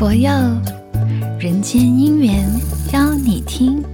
[0.00, 0.30] 佛佑
[1.38, 2.42] 人间姻缘，
[2.90, 3.84] 邀你听。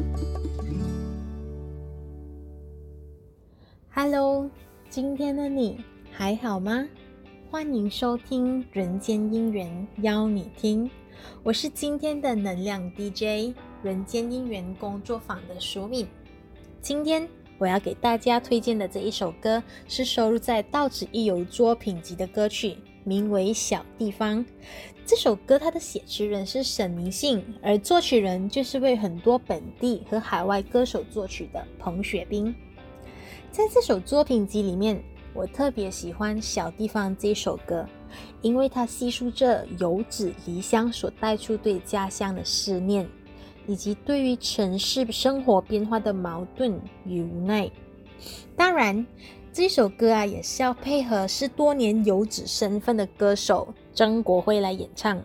[3.92, 4.48] Hello，
[4.88, 5.80] 今天的你
[6.12, 6.86] 还好吗？
[7.50, 9.68] 欢迎收听《人间姻缘》，
[10.02, 10.88] 邀你听。
[11.42, 13.22] 我是今天的能量 DJ，
[13.82, 16.06] 《人间姻缘》工作坊的淑敏。
[16.80, 17.28] 今天
[17.58, 22.76] 我要给大家推荐的这一首歌，是收录在《道子一游》作品集的歌曲。
[23.06, 24.44] 名为《小地方》
[25.06, 32.52] 这首歌，它的写词人是沈明信，而作曲人就是为很多本地和海外歌手作曲的彭雪冰。
[33.52, 35.00] 在这首作品集里面，
[35.32, 37.86] 我特别喜欢《小地方》这首歌，
[38.42, 43.08] 因为它细述着游子离乡所带出对家乡的思念，
[43.68, 47.70] 以及对于城市生活变化的矛盾与无奈。
[48.56, 49.06] 当然。
[49.56, 55.18] 这首歌啊，也是要配合是多年游子身份的歌手曾国辉来演唱，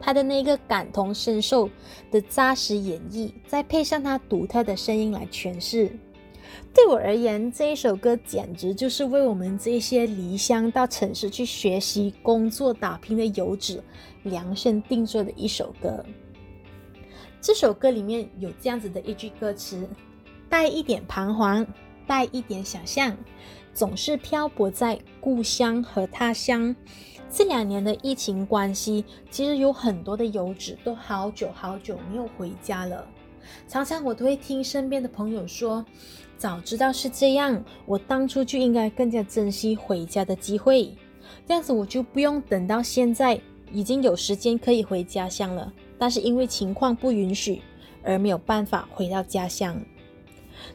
[0.00, 1.68] 他的那个感同身受
[2.10, 5.94] 的扎实演绎，再配上他独特的声音来诠释。
[6.72, 13.84] 对我而言，这一首歌简直就是为我们这些离乡到城市去学习、工作、打拼的游子
[14.22, 16.02] 量身定做的一首歌。
[17.38, 19.86] 这首歌里面有这样子的一句歌词，
[20.48, 21.66] 带一点彷徨，
[22.06, 23.14] 带一点想象。
[23.74, 26.74] 总是漂泊在故乡和他乡。
[27.28, 33.04] 这两年的疫情关系，其实有很多的游子都好久好久没有回家了。
[33.66, 35.84] 常常我都会听身边的朋友说
[36.38, 40.94] ：“早知道是这样，我当初就应该更加珍惜回家的机会。
[41.46, 43.38] 这样子我就不用等到现在
[43.72, 47.60] 已经有时间可以回家乡了，但是因为情况不允许
[48.02, 49.78] 而没有办法回到家乡。”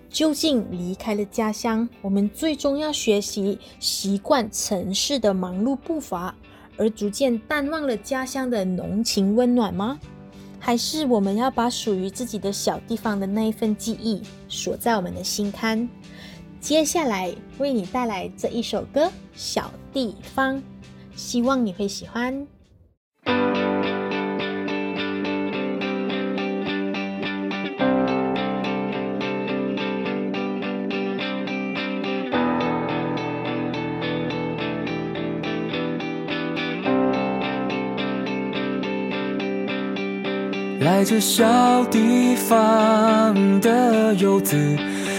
[0.09, 6.35] 究竟离开了家乡，我们最终要学习习惯城市的忙碌步伐，
[6.77, 9.99] 而逐渐淡忘了家乡的浓情温暖吗？
[10.59, 15.88] 还是我们要把属于自己的小地方的那一份记忆锁在我们的心坎？
[16.59, 20.57] 接下来为你带来这一首歌《小地方》，
[21.16, 22.45] 希望你会喜欢。
[40.79, 44.56] 来自小地方的游子，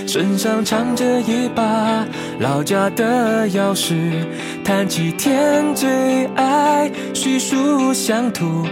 [0.07, 2.07] 身上藏着一把
[2.39, 4.25] 老家的钥匙，
[4.65, 8.67] 谈起天最爱叙述乡土，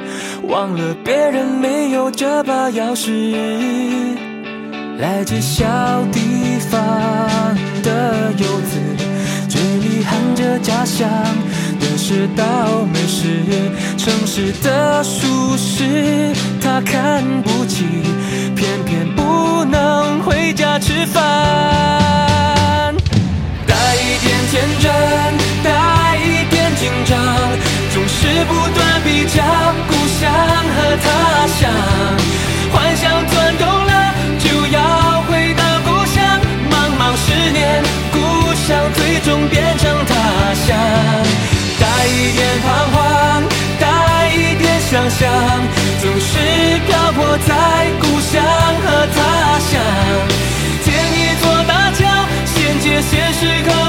[0.49, 3.37] 忘了别人没有这把钥匙。
[4.99, 5.66] 来自小
[6.10, 6.81] 地方
[7.82, 8.81] 的游子，
[9.47, 11.06] 嘴里喊着家乡。
[12.08, 13.28] 知道美食，
[13.98, 17.84] 城市的舒适他看不起，
[18.56, 21.97] 偏偏不能回家吃饭。
[45.08, 45.28] 想，
[46.02, 46.38] 总是
[46.86, 47.54] 漂泊在
[48.00, 49.80] 故乡和他乡。
[50.84, 52.04] 建一座大桥，
[52.44, 53.88] 衔接现实和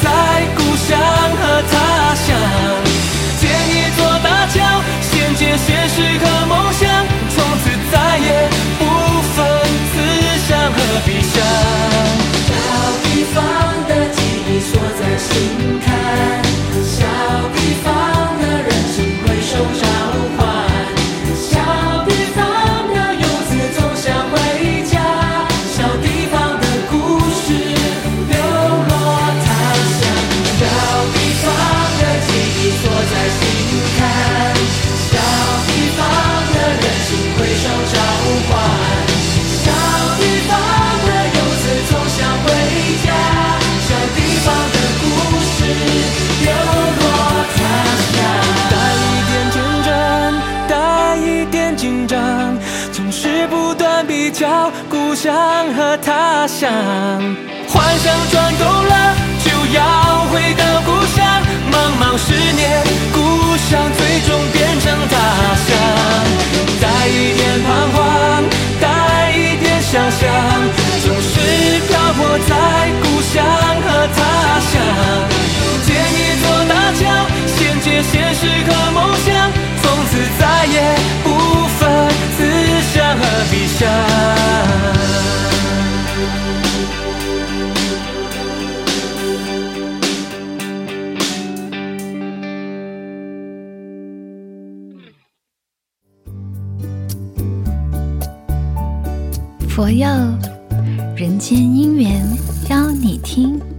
[0.00, 2.36] 在故乡和他乡，
[3.38, 4.56] 建一座大桥，
[5.00, 6.11] 衔接现实
[55.22, 55.32] 想
[55.74, 56.68] 和他乡。
[57.68, 59.14] 幻想赚够了，
[59.44, 59.80] 就要
[60.32, 61.24] 回到故乡。
[61.70, 62.82] 茫茫十年，
[63.14, 63.20] 故
[63.70, 65.14] 乡最终变成他
[65.62, 65.70] 乡。
[66.80, 68.02] 带一点彷徨，
[68.80, 70.26] 带一点想象，
[71.04, 71.38] 总是
[71.86, 72.50] 漂泊在
[73.04, 73.46] 故乡
[73.86, 73.86] 和
[74.16, 74.18] 他
[74.70, 74.74] 乡。
[75.86, 77.00] 建一座大桥，
[77.46, 79.30] 衔接现实和梦想，
[79.82, 80.76] 从此再也
[81.22, 81.28] 不
[81.78, 82.38] 分思
[82.92, 83.22] 乡和
[83.52, 84.11] 彼乡。
[99.74, 100.06] 佛佑
[101.16, 102.22] 人间姻缘
[102.68, 103.71] 邀你听。